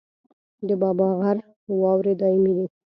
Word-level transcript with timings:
د 0.67 0.69
بابا 0.81 1.07
غر 1.19 1.37
واورې 1.79 2.13
دایمي 2.21 2.51
دي 2.57 2.65